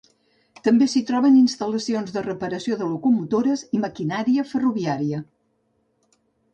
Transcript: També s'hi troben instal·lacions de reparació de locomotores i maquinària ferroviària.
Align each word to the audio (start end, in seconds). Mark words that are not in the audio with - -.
També 0.67 0.87
s'hi 0.93 1.01
troben 1.09 1.37
instal·lacions 1.41 2.15
de 2.17 2.25
reparació 2.29 2.79
de 2.81 2.89
locomotores 2.95 3.65
i 3.79 3.85
maquinària 3.87 4.49
ferroviària. 4.57 5.25